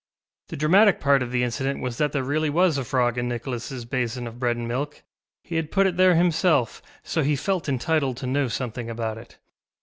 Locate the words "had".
5.57-5.69